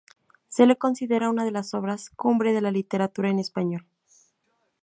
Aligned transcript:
Se 0.47 0.65
la 0.65 0.73
considera 0.73 1.29
una 1.29 1.45
de 1.45 1.51
las 1.51 1.75
obras 1.75 2.09
cumbre 2.09 2.53
de 2.53 2.61
la 2.61 2.71
literatura 2.71 3.29
en 3.29 3.37
español. 3.37 3.85